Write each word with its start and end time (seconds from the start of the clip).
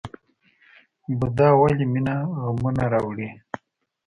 بودا 1.19 1.47
وایي 1.59 1.85
مینه 1.93 2.15
غمونه 2.41 2.85
راوړي. 2.93 3.29